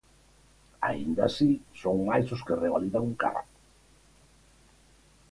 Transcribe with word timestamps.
Aínda 0.89 1.21
así, 1.29 1.51
son 1.81 1.97
máis 2.09 2.27
os 2.35 2.41
que 2.45 2.59
revalidan 2.63 3.03
o 3.11 3.15
cargo. 3.23 3.59